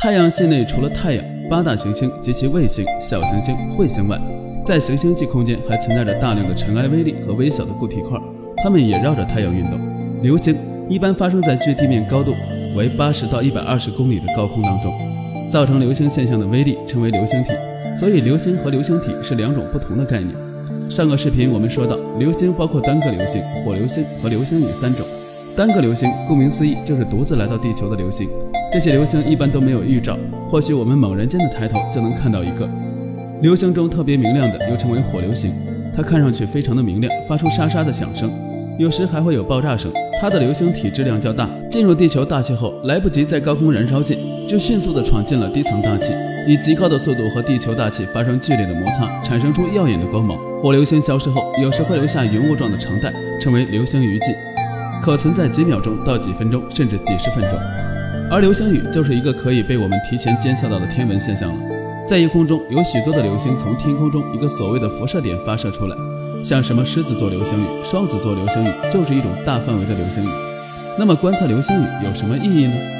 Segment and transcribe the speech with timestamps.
[0.00, 4.18] 太阳系内除了太阳、八大行星及其卫星、小行星、彗星外，
[4.64, 8.18] 在行星际空间还存在着大量的尘埃微粒和微小的固体块，
[8.64, 9.78] 它们也绕着太阳运动。
[10.22, 10.56] 流星
[10.88, 12.32] 一般发生在距地面高度
[12.74, 14.90] 为八十到一百二十公里的高空当中，
[15.50, 17.50] 造成流星现象的微粒称为流星体。
[17.94, 20.34] 所以，流星和流星体是两种不同的概念。
[20.88, 25.04] 上个视频我们说到，流星包括单个流星、火流星和流星雨三种。
[25.54, 28.30] 单个流星，顾名思义，就是独自来到地球的流星。
[28.72, 30.16] 这些流星一般都没有预兆，
[30.48, 32.68] 或许我们猛然间的抬头就能看到一个。
[33.42, 35.52] 流星中特别明亮的又称为火流星，
[35.92, 38.30] 它看上去非常的明亮，发出沙沙的响声，
[38.78, 39.90] 有时还会有爆炸声。
[40.20, 44.16] 它的流星体质量较大，进入地球大气后，来不及在高空燃烧尽，
[44.46, 46.12] 就迅速的闯进了低层大气，
[46.46, 50.38] 以极高的速度和地球大气发生剧烈的摩擦，产生出耀眼的光芒。
[50.62, 54.26] 火流星消失后，有时会留下云雾状的长带，称为流星余迹，
[55.02, 57.58] 可存在几秒钟到几分钟，甚至几十分钟。
[58.30, 61.58] 而流星雨就是一个可以被我们提前监测到的天文现象了。
[62.06, 65.96] 在夜空中有许多的流星从天空中一个所谓的辐射点发射出来，
[66.44, 70.28] 像什么狮子座流星雨、双子座流星雨，就是一种大范围的流星雨。
[70.96, 72.99] 那么观测流星雨有什么意义呢？